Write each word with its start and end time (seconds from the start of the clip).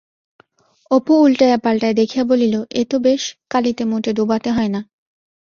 অপু 0.91 1.13
উলটাইয়া-পালটাইয়া 1.23 1.93
দেখিয়া 1.93 2.23
বলিল, 2.25 2.55
এ 2.71 2.81
তো 2.85 2.97
বেশ, 2.99 3.21
কালিতে 3.49 3.83
মোটে 3.85 4.11
ডোবাতে 4.13 4.49
হয় 4.51 4.69
না! 4.69 4.81